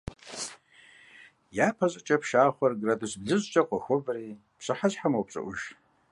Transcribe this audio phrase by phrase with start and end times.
[1.67, 5.59] Япэщӏыкӏэ пшахъуэр градус блыщӏкӏэ къохуабэри, пщыхьэщхьэм мэупщӏыӏуж.